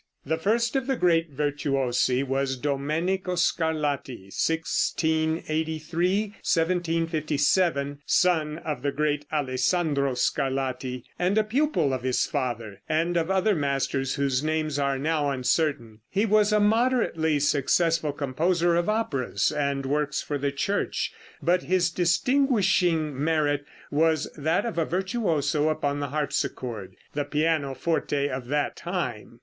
The 0.25 0.39
first 0.39 0.75
of 0.75 0.87
the 0.87 0.95
great 0.95 1.29
virtuosi 1.29 2.23
was 2.23 2.57
Domenico 2.57 3.35
Scarlatti 3.35 4.31
(1683 4.33 6.21
1757), 6.41 7.99
son 8.07 8.57
of 8.57 8.81
the 8.81 8.91
great 8.91 9.25
Alessandro 9.31 10.15
Scarlatti, 10.15 11.03
and 11.19 11.37
a 11.37 11.43
pupil 11.43 11.93
of 11.93 12.01
his 12.01 12.25
father, 12.25 12.81
and 12.89 13.15
of 13.15 13.29
other 13.29 13.53
masters 13.53 14.15
whose 14.15 14.43
names 14.43 14.79
are 14.79 14.97
now 14.97 15.29
uncertain. 15.29 15.99
He 16.09 16.25
was 16.25 16.51
a 16.51 16.59
moderately 16.59 17.39
successful 17.39 18.11
composer 18.11 18.75
of 18.75 18.89
operas 18.89 19.51
and 19.51 19.85
works 19.85 20.19
for 20.19 20.39
the 20.39 20.51
Church, 20.51 21.13
but 21.43 21.61
his 21.61 21.91
distinguishing 21.91 23.23
merit 23.23 23.65
was 23.91 24.31
that 24.35 24.65
of 24.65 24.79
a 24.79 24.85
virtuoso 24.85 25.69
upon 25.69 25.99
the 25.99 26.09
harpsichord 26.09 26.95
the 27.13 27.23
pianoforte 27.23 28.27
of 28.27 28.47
that 28.47 28.75
time. 28.75 29.39